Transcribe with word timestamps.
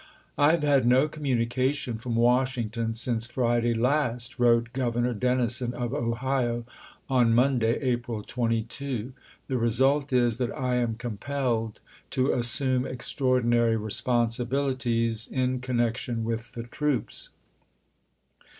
"I 0.35 0.49
have 0.49 0.63
had 0.63 0.87
no 0.87 1.07
communication 1.07 1.99
from 1.99 2.15
Washington 2.15 2.95
since 2.95 3.27
Friday 3.27 3.75
last," 3.75 4.39
wrote 4.39 4.73
Governor 4.73 5.13
ceunisonto 5.13 5.19
Dennison 5.19 5.73
of 5.75 5.93
Ohio 5.93 6.65
on 7.07 7.35
Monday, 7.35 7.79
April 7.81 8.23
22. 8.23 9.13
"The 9.47 9.53
ApmTsei. 9.53 9.61
result 9.61 10.11
is 10.11 10.39
that 10.39 10.51
I 10.57 10.77
am 10.77 10.95
compelled 10.95 11.81
to 12.17 12.33
assume 12.33 12.81
extraor 12.81 13.41
series 13.41 13.45
lii., 13.45 13.51
dinary 13.59 13.79
responsibilities 13.83 15.27
in 15.27 15.59
connection 15.59 16.23
with 16.23 16.53
the 16.53 16.63
ias!'^" 16.63 16.71
troops." 16.71 17.29